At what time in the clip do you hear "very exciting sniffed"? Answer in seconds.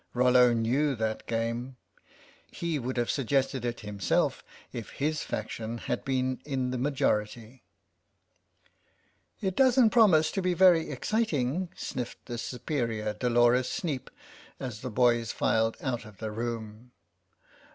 10.55-12.25